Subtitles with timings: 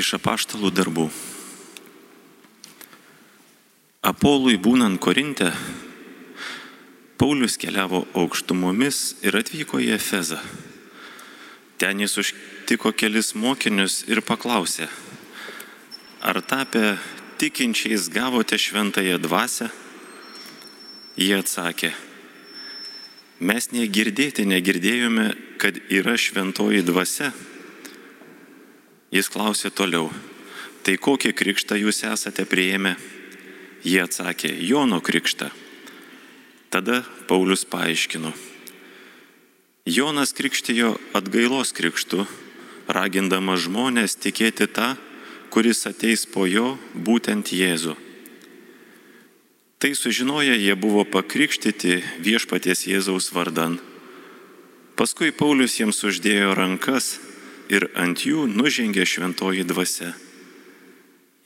[0.00, 1.10] Iš apaštalų darbų.
[4.06, 5.50] Apolui būnant Korinte,
[7.20, 10.38] Paulius keliavo aukštumomis ir atvyko į Efezą.
[11.76, 14.88] Ten jis užtiko kelis mokinius ir paklausė,
[16.24, 16.96] ar tapę
[17.42, 19.68] tikinčiais gavote šventąją dvasę?
[21.20, 21.92] Jie atsakė,
[23.44, 25.28] mes negirdėti negirdėjome,
[25.60, 27.34] kad yra šventoji dvasia.
[29.10, 30.06] Jis klausė toliau,
[30.86, 32.94] tai kokį krikštą jūs esate prieėmę?
[33.82, 35.48] Jie atsakė, Jono krikštą.
[36.70, 38.30] Tada Paulius paaiškino.
[39.90, 42.22] Jonas krikštijo atgailos krikštu,
[42.86, 44.92] ragindamas žmonės tikėti tą,
[45.50, 47.96] kuris ateis po jo, būtent Jėzų.
[49.80, 53.80] Tai sužinoję jie buvo pakrikštyti viešpaties Jėzaus vardan.
[54.94, 57.16] Paskui Paulius jiems uždėjo rankas
[57.70, 60.12] ir ant jų nužengė šventoji dvasia.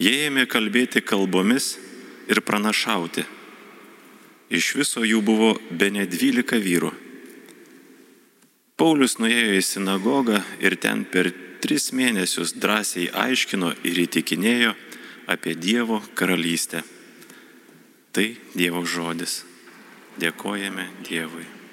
[0.01, 1.77] Jie ėmė kalbėti kalbomis
[2.26, 3.24] ir pranašauti.
[4.54, 6.93] Iš viso jų buvo be ne dvylika vyrų.
[8.74, 11.30] Paulius nuėjo į sinagogą ir ten per
[11.63, 14.74] tris mėnesius drąsiai aiškino ir įtikinėjo
[15.30, 16.82] apie Dievo karalystę.
[18.13, 19.43] Tai Dievo žodis.
[20.20, 21.63] Dėkojame Dievui.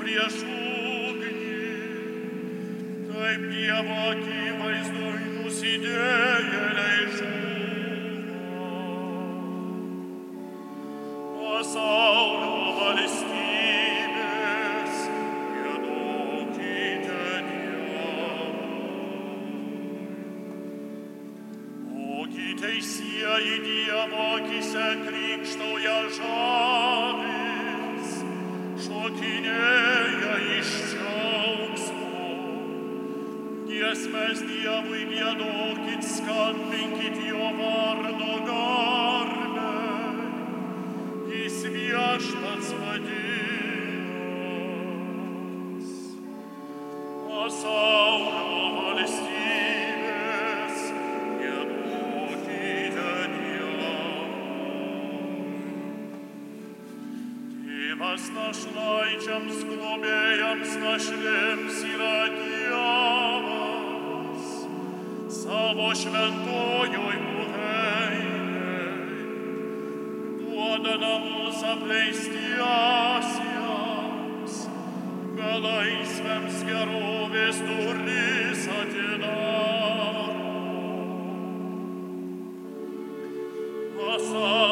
[0.00, 1.32] Prieš ugnį,
[3.10, 7.42] kaip Dievo akivaizdoj nusidėjėliai žūva.
[11.38, 14.14] Pasaulio valstybės,
[15.54, 18.64] giedokite Dievui.
[22.18, 28.10] Ogi teisieji Dievo akise krikštauja žavis,
[28.84, 29.73] šokinėja
[33.94, 39.68] Giesmės Dievui giedokit, skambinkit jo vardo garbę
[41.30, 43.92] jis viešpats vadinas.
[47.28, 50.82] Pasaulio valstybės,
[51.44, 53.92] giedokite Dievui.
[57.62, 62.43] Tėvas našlaičiams, globėjams, našlėms yra Dievas,
[65.94, 68.16] šventojoj buveinėj
[70.40, 74.54] duoda namus apleistiesiems,
[75.38, 80.26] belaisvėms gerovės duris atidaro.
[83.94, 84.63] Pasaulio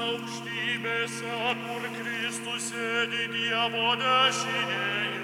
[0.00, 1.34] aukštybėse,
[1.64, 5.21] kur Kristus sėdi Dievo dešinėje.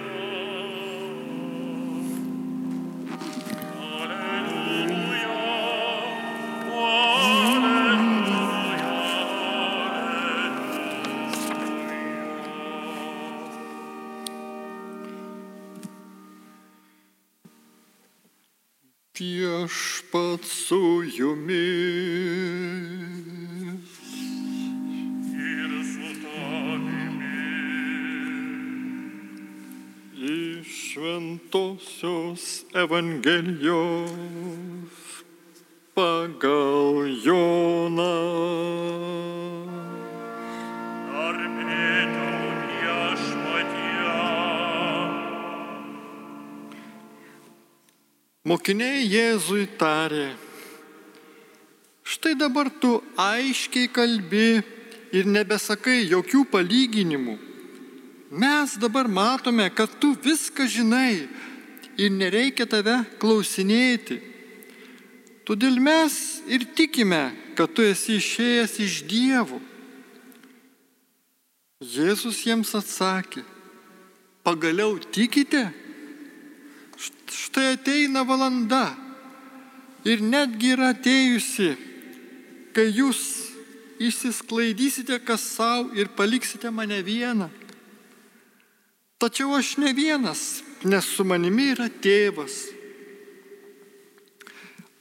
[19.19, 21.59] Viešpat su jumis.
[25.35, 27.43] Ir su tavimi.
[30.15, 34.11] Iš šventosios Evangelijos
[35.95, 36.95] pagal
[37.25, 38.39] Joną.
[48.49, 50.31] Mokiniai Jėzui tarė,
[52.07, 54.63] štai dabar tu aiškiai kalbi
[55.13, 57.35] ir nebesakai jokių palyginimų.
[58.31, 61.27] Mes dabar matome, kad tu viską žinai
[62.01, 64.17] ir nereikia tave klausinėti.
[65.45, 66.17] Todėl mes
[66.49, 69.61] ir tikime, kad tu esi išėjęs iš dievų.
[71.85, 73.45] Jėzus jiems atsakė,
[74.47, 75.67] pagaliau tikite?
[77.29, 78.93] Štai ateina valanda
[80.09, 81.75] ir netgi yra atėjusi,
[82.73, 83.21] kai jūs
[83.99, 87.51] išsisklaidysite kas savo ir paliksite mane vieną.
[89.19, 92.69] Tačiau aš ne vienas, nes su manimi yra tėvas.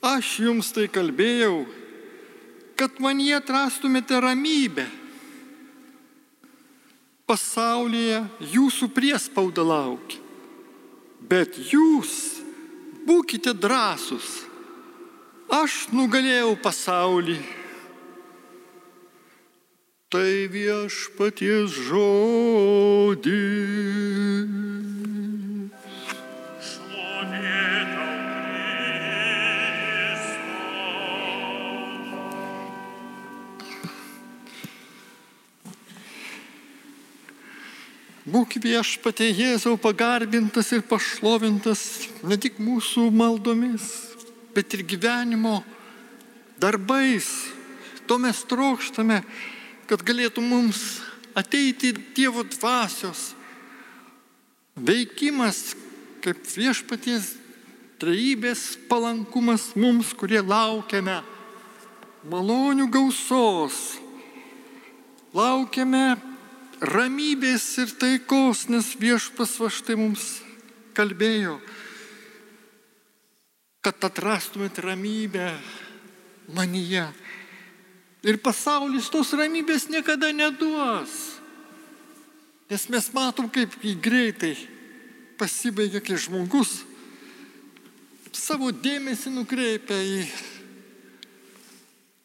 [0.02, 1.66] Aš jums tai kalbėjau,
[2.78, 4.86] kad man jie atrastumėte ramybę.
[7.28, 8.24] Pasaulyje
[8.54, 10.27] jūsų priespauda laukia.
[11.28, 12.12] Bet jūs
[13.04, 14.28] būkite drąsūs.
[15.52, 17.38] Aš nugalėjau pasaulį.
[20.08, 23.28] Tai viešpaties žodis.
[38.28, 41.80] Būk viešpatie Jėzau pagarbintas ir pašlovintas
[42.26, 43.86] ne tik mūsų maldomis,
[44.52, 45.62] bet ir gyvenimo
[46.60, 47.28] darbais.
[48.10, 49.22] To mes trokštame,
[49.88, 51.00] kad galėtų mums
[51.38, 53.30] ateiti Dievo dvasios
[54.76, 55.72] veikimas
[56.20, 57.32] kaip viešpaties
[58.02, 61.22] trejybės palankumas mums, kurie laukiame
[62.28, 63.96] malonių gausos,
[65.32, 66.18] laukiame
[66.80, 70.26] ramybės ir taikos, nes viešpas va štai mums
[70.96, 71.58] kalbėjo,
[73.84, 75.52] kad atrastumėt ramybę
[76.54, 77.06] manyje.
[78.26, 81.14] Ir pasaulis tos ramybės niekada neduos.
[82.68, 84.56] Nes mes matom, kaip greitai
[85.38, 86.82] pasibaigia, kai žmogus
[88.38, 90.18] savo dėmesį nukreipia į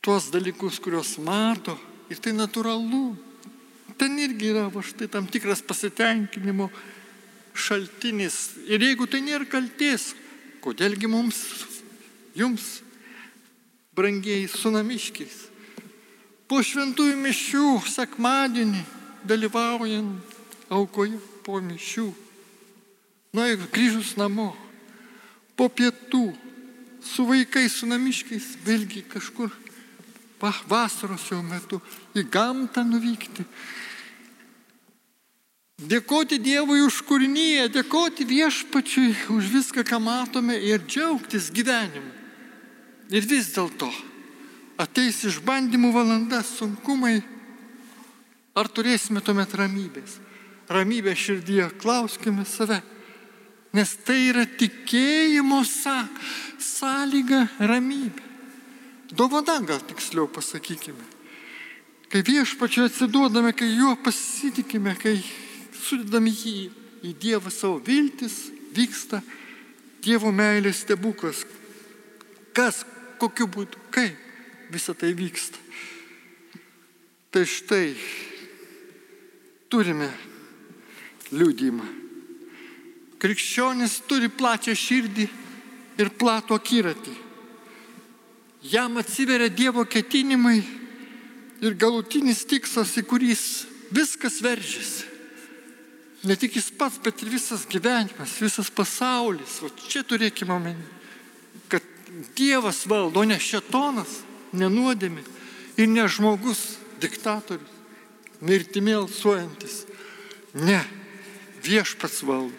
[0.04, 1.78] tuos dalykus, kuriuos mato.
[2.12, 3.33] Ir tai natūralu.
[3.98, 6.70] Ten irgi yra va štai tam tikras pasitenkinimo
[7.54, 8.58] šaltinis.
[8.68, 10.14] Ir jeigu tai nėra kalties,
[10.64, 11.40] kodėlgi mums,
[12.38, 12.82] jums,
[13.94, 15.36] brangiai sunamiškiais,
[16.50, 18.82] po šventųjų mišių sekmadienį
[19.28, 20.34] dalyvaujant
[20.74, 22.08] aukoje po mišių,
[23.34, 24.52] na ir grįžus namo,
[25.58, 26.32] po pietų,
[27.04, 29.52] su vaikais, su namiškiais, vėlgi kažkur
[30.68, 31.80] vasaros jau metu
[32.18, 33.46] į gamtą nuvykti.
[35.84, 42.12] Dėkoti Dievui už kūrinyje, dėkoti viešpačiui už viską, ką matome ir džiaugtis gyvenimu.
[43.14, 43.90] Ir vis dėlto
[44.80, 47.22] ateis išbandymų valanda, sunkumai.
[48.54, 50.20] Ar turėsime tuomet ramybės?
[50.70, 52.82] Ramybė širdyje, klauskime save.
[53.74, 58.33] Nes tai yra tikėjimo sąlyga ramybė.
[59.14, 61.06] Dovana gal tiksliau pasakykime.
[62.10, 65.18] Kai viešpačiu atsiduodame, kai juo pasitikime, kai
[65.74, 66.70] sudedame jį
[67.06, 69.22] į Dievą savo viltis, vyksta
[70.04, 71.44] Dievo meilės stebuklas.
[72.54, 72.84] Kas,
[73.22, 74.18] kokiu būdu, kaip
[74.74, 75.58] visą tai vyksta.
[77.34, 77.94] Tai štai
[79.70, 80.10] turime
[81.34, 81.86] liūdimą.
[83.22, 85.28] Krikščionis turi plačią širdį
[86.02, 87.23] ir platų akiratį.
[88.64, 90.62] Jam atsiveria Dievo ketinimai
[91.64, 93.34] ir galutinis tikslas, į kurį
[93.92, 95.10] viskas veržiasi.
[96.24, 99.60] Ne tik jis pats, bet ir visas gyvenimas, visas pasaulis.
[99.60, 100.80] O čia turėkime omeny,
[101.68, 101.84] kad
[102.38, 104.22] Dievas valdo, o ne šetonas,
[104.56, 105.26] nenuodėmi
[105.76, 107.68] ir ne žmogus, diktatorius,
[108.40, 109.84] mirtimi alsuojantis.
[110.56, 110.80] Ne,
[111.66, 112.56] viešpats valdo.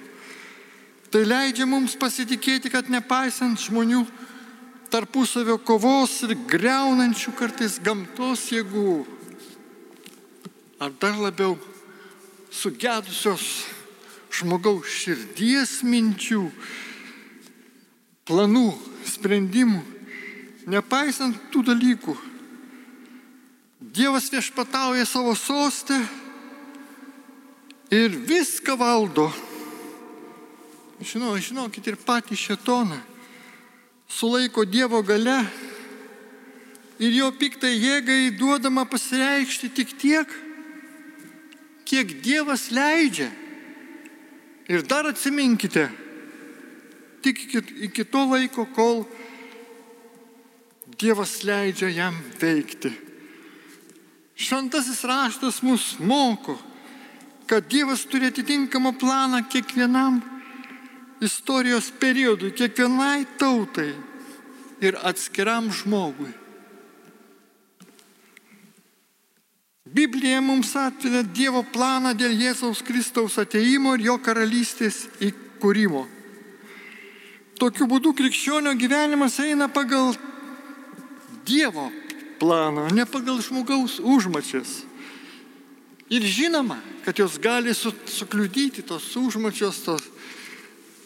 [1.14, 4.02] Tai leidžia mums pasitikėti, kad nepaisant žmonių
[4.94, 9.00] tarpusavio kovos ir greunančių kartais gamtos jėgų,
[10.78, 11.56] ar dar labiau
[12.54, 13.64] sugedusios
[14.30, 16.44] žmogaus širdies minčių,
[18.30, 18.68] planų,
[19.16, 19.82] sprendimų,
[20.70, 22.14] nepaisant tų dalykų,
[23.94, 25.94] Dievas viešpatauja savo sostę
[27.90, 29.28] ir viską valdo.
[31.04, 32.96] žinau, žinokit ir patį šetoną,
[34.14, 35.42] sulaiko Dievo gale
[37.02, 40.30] ir jo piktai jėgai duodama pasireikšti tik tiek,
[41.84, 43.30] kiek Dievas leidžia.
[44.70, 45.88] Ir dar atsiminkite,
[47.20, 49.02] tik iki, iki to laiko, kol
[50.96, 52.94] Dievas leidžia jam veikti.
[54.34, 56.56] Šventasis raštas mus moko,
[57.50, 60.22] kad Dievas turi atitinkamą planą kiekvienam
[61.24, 63.92] istorijos periodui, kiekvienai tautai
[64.84, 66.32] ir atskiram žmogui.
[69.94, 76.02] Biblija mums atveria Dievo planą dėl Jėzaus Kristaus ateimo ir jo karalystės įkūrimo.
[77.60, 80.16] Tokiu būdu krikščionio gyvenimas eina pagal
[81.46, 81.92] Dievo
[82.40, 84.82] planą, ne pagal žmogaus užmačias.
[86.10, 90.02] Ir žinoma, kad jos gali su, sukliudyti tos užmačios, tos,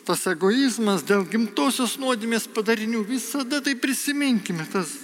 [0.08, 3.02] tas egoizmas dėl gimtosios nuodėmės padarinių.
[3.04, 4.94] Visada tai prisiminkime, tas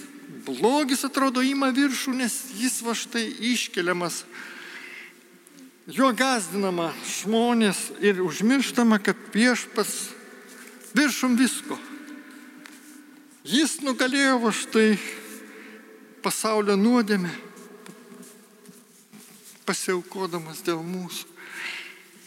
[0.47, 4.23] blogis atrodo ima viršų, nes jis va štai iškeliamas.
[5.85, 9.93] Jo gazdinama žmonės ir užmirštama, kad viešpas
[10.97, 11.77] viršum visko.
[13.45, 14.87] Jis nugalėjo va štai
[16.25, 17.29] pasaulio nuodėmę,
[19.69, 21.34] pasiaukodamas dėl mūsų.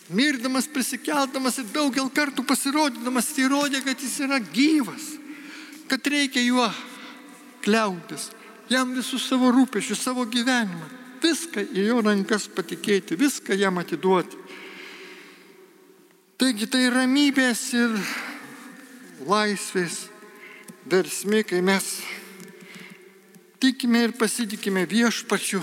[0.08, 5.10] Mirdamas, prisikeldamas ir daugel kartų pasirodydamas, įrodė, kad jis yra gyvas,
[5.90, 6.64] kad reikia juo
[7.64, 8.30] kliautis,
[8.72, 10.88] jam visus savo rūpešius, savo gyvenimą,
[11.20, 14.40] viską į jo rankas patikėti, viską jam atiduoti.
[16.38, 17.98] Taigi tai ramybės ir
[19.28, 20.06] laisvės
[20.88, 21.98] versmė, kai mes
[23.60, 25.60] tikime ir pasitikime viešpačiu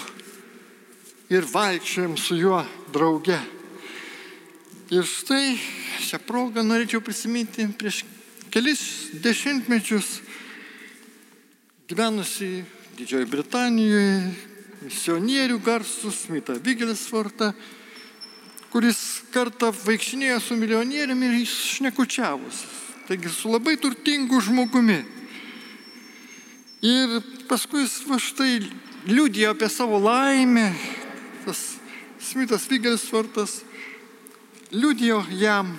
[1.33, 2.61] ir vaikščiojam su juo
[2.93, 3.39] drauge.
[4.93, 5.55] Ir štai
[6.05, 8.03] šią progą norėčiau prisiminti prieš
[8.53, 8.83] kelis
[9.17, 10.19] dešimtmečius
[11.89, 12.61] gyvenusi
[12.93, 14.29] Didžiojo Britanijoje,
[14.85, 17.49] misionierių garsus, Smita Vigelsfortą,
[18.69, 22.69] kuris kartą vaikštinėjo su milijonieriumi ir jis šnekučiavusi.
[23.09, 25.01] Taigi su labai turtingu žmogumi.
[26.85, 28.61] Ir paskui jis va štai
[29.09, 30.69] liūdėjo apie savo laimę,
[31.41, 31.71] tas
[32.21, 33.63] Smitas Vigelsfortas
[34.75, 35.75] liūdėjo jam,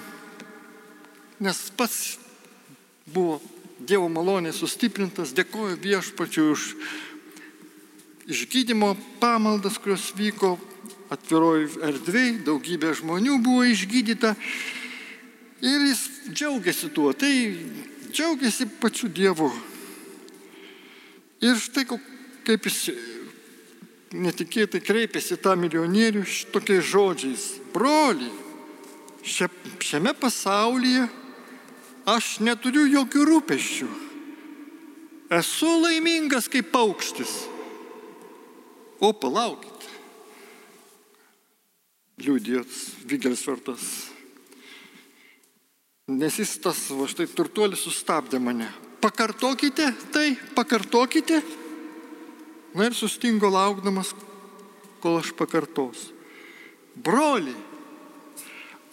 [1.40, 2.16] nes pats
[3.06, 3.40] buvo
[3.76, 6.62] Dievo malonė sustiprintas, dėkoju viešpačiu už
[8.32, 10.54] išgydymo pamaldas, kurios vyko
[11.12, 14.32] atviroj erdvėj, daugybė žmonių buvo išgydyta
[15.60, 17.52] ir jis džiaugiasi tuo, tai
[18.08, 19.52] džiaugiasi pačiu Dievu.
[21.44, 22.80] Ir štai kaip jis
[24.16, 26.24] netikėtai kreipėsi tą milijonierių
[26.54, 27.46] tokiais žodžiais.
[29.26, 29.50] Broli,
[29.82, 31.06] šiame pasaulyje
[32.06, 33.88] aš neturiu jokių rūpeščių.
[35.34, 37.32] Esu laimingas kaip paukštis.
[39.02, 39.88] O palaukit.
[42.22, 42.70] Liūdėjot
[43.10, 43.88] Vigelsvertas.
[46.06, 48.70] Nes jis tas, va štai turtuolis sustabdė mane.
[49.02, 51.42] Pakartokite tai, pakartokite.
[52.78, 54.14] Na ir sustingo laukdamas,
[55.02, 56.14] kol aš pakartosiu.
[56.96, 57.52] Broli,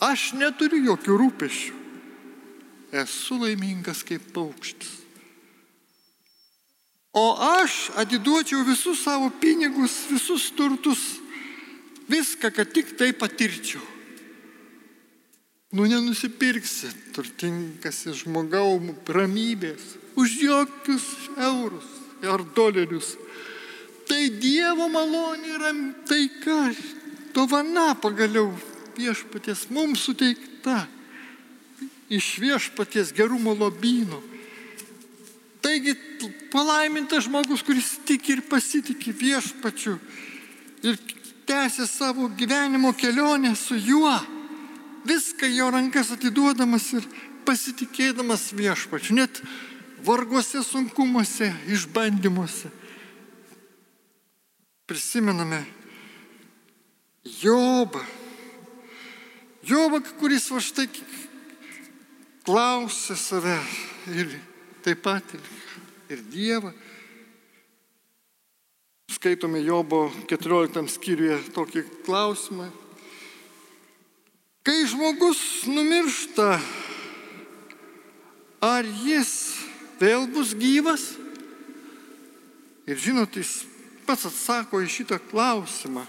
[0.10, 1.80] aš neturiu jokių rūpešių
[2.94, 5.02] esu laimingas kaip paukštis.
[7.14, 7.26] O
[7.62, 11.02] aš atiduočiau visus savo pinigus, visus turtus,
[12.10, 13.82] viską, kad tik tai patirčiau.
[15.74, 18.78] Nu nenusipirksi turtingas žmogau
[19.10, 21.06] ramybės už jokius
[21.38, 21.90] eurus
[22.30, 23.16] ar dolerius.
[24.06, 25.72] Tai Dievo malonė yra
[26.06, 26.74] taika,
[27.34, 28.52] dovana pagaliau
[28.98, 30.84] viešpaties mums suteikta
[32.14, 34.20] iš viešpaties gerumo lobynų.
[35.64, 35.96] Taigi
[36.52, 39.98] palaimintas žmogus, kuris tiki ir pasitikė viešpačiu
[40.84, 40.98] ir
[41.48, 44.16] tęsia savo gyvenimo kelionę su juo,
[45.08, 47.08] viską jo rankas atiduodamas ir
[47.48, 49.40] pasitikėdamas viešpačiu, net
[50.04, 52.72] varguose sunkumuose, išbandymuose.
[54.88, 55.64] Prisimename
[57.24, 58.04] Jobą.
[59.64, 60.90] Jobą, kuris va štai
[62.44, 63.56] klausia save
[64.12, 64.34] ir
[64.84, 65.24] taip pat
[66.12, 66.74] ir Dievą.
[69.08, 72.68] Skaitome Jobo 14 skyriuje tokį klausimą.
[74.68, 75.40] Kai žmogus
[75.72, 76.60] numiršta,
[78.64, 79.32] ar jis
[80.00, 81.14] vėl bus gyvas?
[82.84, 83.62] Ir žinot, jis
[84.04, 86.04] pats atsako į šitą klausimą.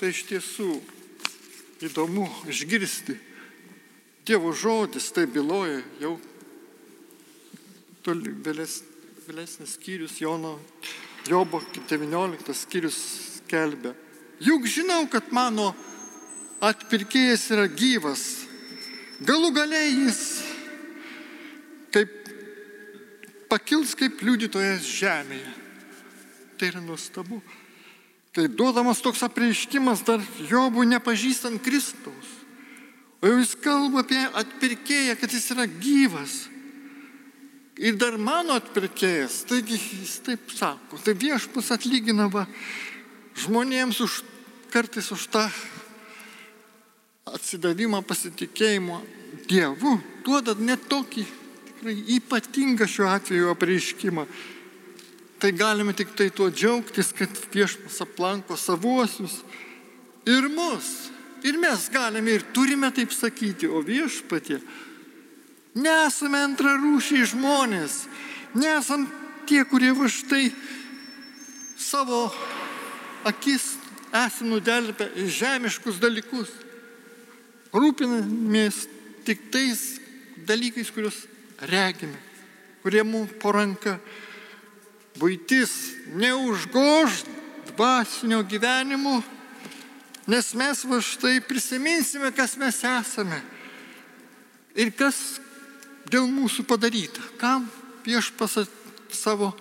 [0.00, 0.80] Tai iš tiesų
[1.82, 3.16] įdomu išgirsti
[4.24, 6.14] Dievo žodis tai byloja jau
[8.04, 10.54] vėlesnis skyrius Jono
[11.28, 12.96] Jobo 19 skyrius
[13.38, 13.92] skelbia.
[14.40, 15.74] Juk žinau, kad mano
[16.64, 18.24] atpirkėjas yra gyvas.
[19.24, 20.20] Galų galiai jis
[21.92, 22.12] kaip
[23.52, 25.52] pakils kaip liudytojas žemėje.
[26.56, 27.40] Tai yra nuostabu.
[28.34, 32.32] Tai duodamas toks apreiškimas dar Jobų nepažįstant Kristaus.
[33.22, 36.34] O jau jis kalba apie atpirkėją, kad jis yra gyvas.
[37.78, 42.44] Ir dar mano atpirkėjas, taigi jis taip sako, tai viešpas atlygina va,
[43.42, 44.20] žmonėms už,
[44.70, 45.46] kartais už tą
[47.34, 49.00] atsidavimą pasitikėjimo
[49.50, 51.24] Dievu, duoda net tokį
[51.70, 54.26] tikrai ypatingą šiuo atveju apreiškimą.
[55.44, 59.42] Tai galime tik tai tuo džiaugtis, kad viešpas aplanko savuosius
[60.24, 61.10] ir mus.
[61.44, 64.62] Ir mes galime ir turime taip sakyti, o viešpatie
[65.74, 68.06] Nesame antrarūšiai žmonės,
[68.56, 69.04] nesam
[69.44, 70.46] tie, kurie va štai
[71.76, 72.24] savo
[73.28, 73.74] akis
[74.14, 76.56] esame nudelbę į žemiškus dalykus.
[77.74, 78.86] Rūpinamės
[79.28, 79.98] tik tais
[80.48, 81.26] dalykais, kuriuos
[81.68, 82.16] regime,
[82.80, 83.98] kurie mums po ranka.
[85.18, 85.72] Būtis
[86.18, 87.22] neužgož
[87.70, 89.20] dvasinio gyvenimo,
[90.26, 93.38] nes mes va štai prisiminsime, kas mes esame
[94.74, 95.38] ir kas
[96.10, 97.22] dėl mūsų padaryta.
[97.38, 97.68] Kam
[98.04, 98.58] viešpas
[99.14, 99.52] savo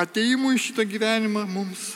[0.00, 1.94] ateimu į šitą gyvenimą mums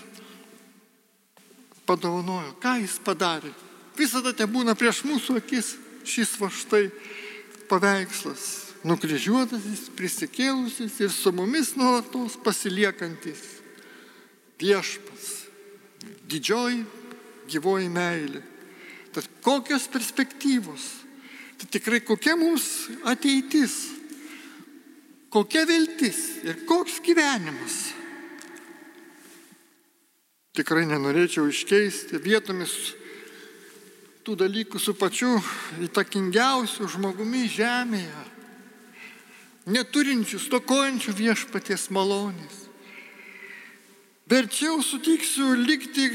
[1.88, 3.52] padovanojo, ką jis padarė.
[3.98, 5.74] Visada te būna prieš mūsų akis
[6.08, 6.88] šis va štai
[7.70, 8.73] paveikslas.
[8.84, 13.40] Nukryžiuotasis, prisikėlusis ir su mumis nuolatos pasiliekantis
[14.60, 15.30] viešpas,
[16.28, 16.82] didžioji
[17.48, 18.42] gyvoji meilė.
[19.14, 20.84] Tad kokios perspektyvos
[21.58, 23.74] Tai tikrai kokia mums ateitis,
[25.30, 27.94] kokia viltis ir koks gyvenimas.
[30.54, 32.74] Tikrai nenorėčiau iškeisti vietomis
[34.26, 35.32] tų dalykų su pačiu
[35.86, 38.22] įtakingiausiu žmogumi žemėje,
[39.66, 42.64] neturinčių, stokojančių viešpaties malonės.
[44.28, 46.08] Verčiau sutiksiu likti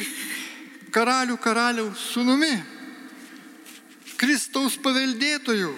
[0.94, 2.56] karalių karaliaus sunumi
[4.20, 5.70] Kristaus paveldėtojų,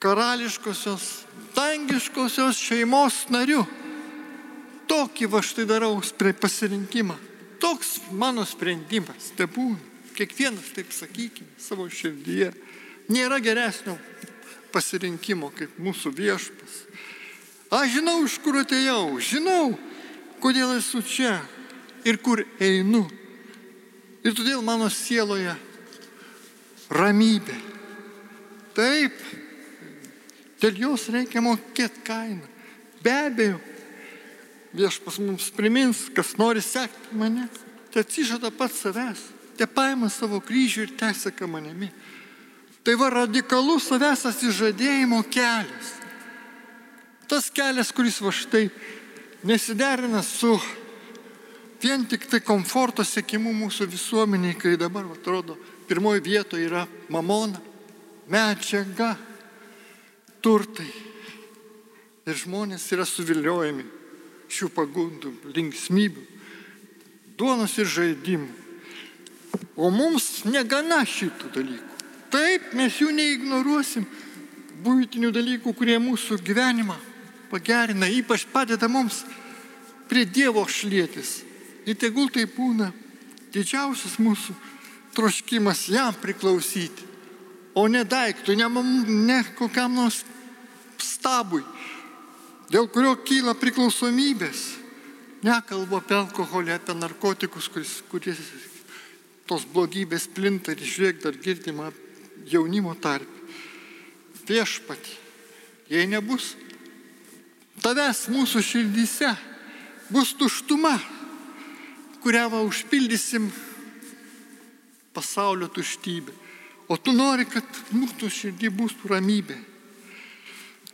[0.00, 3.66] karališkosios, dangiškosios šeimos narių.
[4.88, 7.18] Tokį va štai darau pasirinkimą.
[7.60, 9.28] Toks mano sprendimas.
[9.36, 9.76] Tebūna.
[10.16, 12.50] Kiekvienas taip sakykime savo širdyje.
[13.12, 13.98] Nėra geresnio
[14.72, 16.76] pasirinkimo kaip mūsų viešpas.
[17.70, 19.74] Aš žinau, iš kur atėjau, žinau,
[20.42, 21.36] kodėl esu čia
[22.04, 23.04] ir kur einu.
[24.26, 25.54] Ir todėl mano sieloje
[26.90, 27.56] ramybė.
[28.74, 29.16] Taip,
[30.60, 32.46] dėl jos reikia mokėti kainą.
[33.00, 33.60] Be abejo,
[34.76, 37.46] viešpas mums primins, kas nori sekti mane,
[37.90, 39.22] tai atsižada pats savęs,
[39.56, 41.88] te paima savo kryžių ir teseka manimi.
[42.84, 45.96] Tai va radikalus savęs atsižadėjimo kelias.
[47.28, 48.70] Tas kelias, kuris va štai
[49.46, 50.54] nesiderina su
[51.80, 55.56] vien tik tai komforto sėkimu mūsų visuomeniai, kai dabar atrodo
[55.88, 57.60] pirmoji vietoje yra mamona,
[58.30, 59.14] medžiaga,
[60.44, 60.88] turtai.
[62.28, 63.84] Ir žmonės yra suviliojami
[64.50, 66.24] šių pagundų, linksmybių,
[67.38, 68.50] duonos ir žaidimų.
[69.80, 71.89] O mums negana šitų dalykų.
[72.30, 74.04] Taip, mes jų neignoruosim,
[74.84, 76.96] būtinių dalykų, kurie mūsų gyvenimą
[77.50, 79.24] pagerina, ypač padeda mums
[80.10, 81.40] prie Dievo šlėtis.
[81.88, 82.90] Ir tegul tai būna
[83.50, 84.54] didžiausias mūsų
[85.16, 87.08] troškimas jam priklausyti,
[87.74, 88.68] o ne daiktui, ne,
[89.06, 90.22] ne kokiam nors
[91.02, 91.64] stabui,
[92.70, 94.78] dėl kurio kyla priklausomybės.
[95.40, 98.40] Nekalbu apie alkoholį, apie narkotikus, kuris, kuris
[99.48, 101.88] tos blogybės plinta ir žiūrėk dar girdima
[102.46, 103.28] jaunimo tarp.
[104.50, 105.12] Viešpati,
[105.92, 106.56] jei nebus
[107.80, 109.30] tavęs mūsų širdyse,
[110.10, 110.96] bus tuštuma,
[112.20, 113.46] kurią va užpildysim
[115.14, 116.34] pasaulio tuštybė.
[116.90, 119.56] O tu nori, kad mūsų širdį būtų ramybė.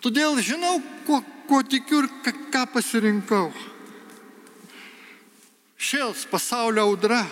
[0.05, 2.11] Todėl žinau, ko, ko tikiu ir
[2.53, 3.49] ką, pasirinkau.
[5.77, 7.23] Šėls pasaulio audra,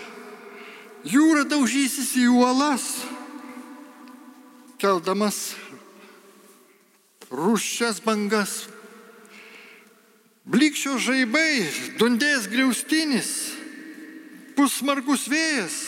[1.04, 3.03] jūra daužysis į uolas,
[4.80, 5.54] keldamas
[7.30, 8.64] ruščias bangas.
[10.44, 11.64] Blikščio žaibai,
[11.98, 13.30] dundės griaustinis,
[14.54, 15.78] pusmargus vėjas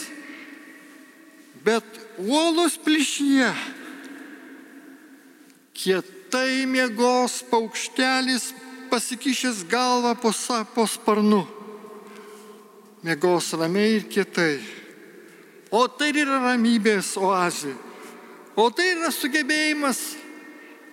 [1.66, 1.84] bet
[2.22, 3.50] uolos plyšyje
[5.74, 8.52] kietai miegos paukštelis
[8.90, 10.30] pasikišęs galvą po,
[10.74, 11.42] po sparnu.
[13.02, 14.62] Miegos ramiai ir kietai.
[15.74, 17.74] O tai yra ramybės oazė.
[18.56, 19.98] O tai yra sugebėjimas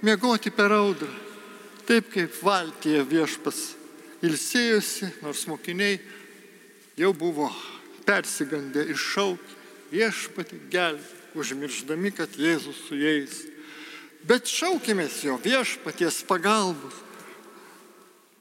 [0.04, 1.08] miegoti per audrą.
[1.88, 3.60] Taip kaip valtyje viešpas
[4.23, 5.97] ilsėjosi, nors mokiniai
[6.99, 7.47] jau buvo
[8.04, 9.62] persigandę iššaukti
[9.93, 13.39] viešpati gelbė, užmirždami, kad Jėzus su jais.
[14.28, 16.95] Bet šaukimės jo viešpaties pagalbos.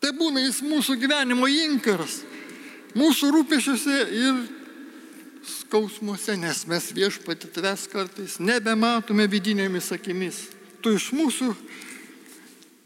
[0.03, 2.21] Tai būna jis mūsų gyvenimo inkaras,
[2.99, 4.43] mūsų rūpešiuose ir
[5.47, 10.45] skausmuose, nes mes viešpati tavęs kartais nebematome vidinėmis akimis.
[10.83, 11.53] Tu iš mūsų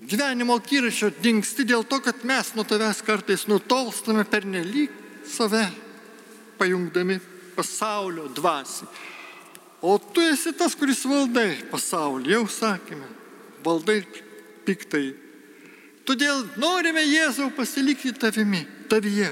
[0.07, 4.93] gyvenimo kyrašio dinksti dėl to, kad mes nuo tavęs kartais nutolstame per nelik
[5.29, 5.67] save,
[6.61, 7.19] pajungdami
[7.57, 8.89] pasaulio dvasį.
[9.85, 13.07] O tu esi tas, kuris valdai pasaulį, jau sakėme,
[13.65, 14.01] valdai
[14.67, 15.11] piktai.
[16.07, 19.29] Todėl norime Jėzau pasilikti tavimi, tavyje.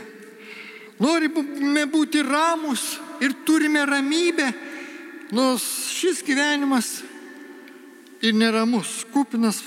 [1.02, 4.46] Norime būti ramus ir turime ramybę,
[5.34, 7.00] nors šis gyvenimas
[8.22, 9.58] ir neramus, kupinas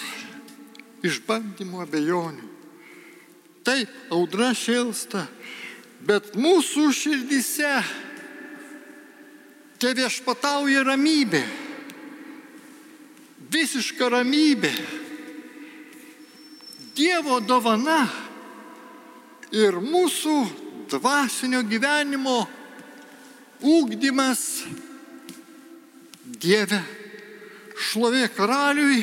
[1.04, 2.48] išbandymų abejonių.
[3.68, 5.26] Taip, audra šėlsta,
[6.08, 7.74] bet mūsų širdise
[9.78, 11.44] te viešpatauja ramybė,
[13.52, 14.72] visiška ramybė,
[16.98, 18.08] Dievo dovana
[19.54, 20.34] ir mūsų
[20.92, 22.42] dvasinio gyvenimo
[23.64, 24.44] ūkdymas
[26.38, 26.78] Dieve,
[27.88, 29.00] šlovė karaliui,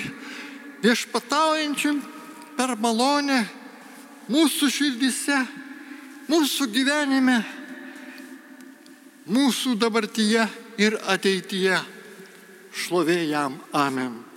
[0.85, 1.97] viešpataujančiam
[2.55, 3.40] per malonę
[4.31, 5.38] mūsų širdise,
[6.31, 7.40] mūsų gyvenime,
[9.27, 10.47] mūsų dabartyje
[10.85, 11.81] ir ateityje.
[12.75, 13.59] Šlovė jam.
[13.73, 14.34] Amen.